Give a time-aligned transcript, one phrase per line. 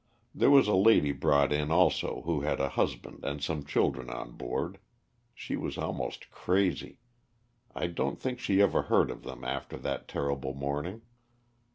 [0.33, 4.31] There was a lady brought in also who had a husband and some children on
[4.31, 4.79] board.
[5.35, 6.97] She was almost crazy.
[7.75, 11.03] I don't think she ever heard of them after that terrible morning.